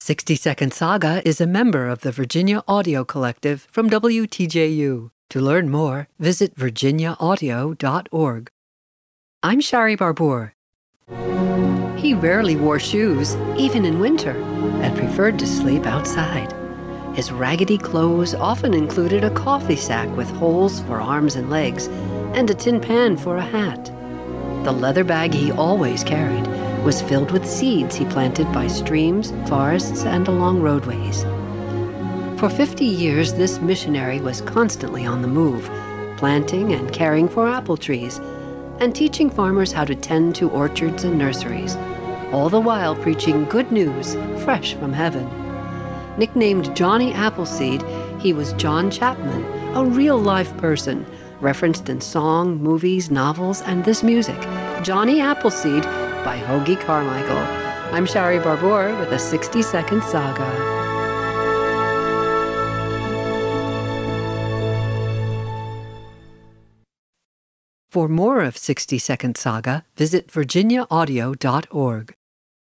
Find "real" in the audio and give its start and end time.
49.84-50.18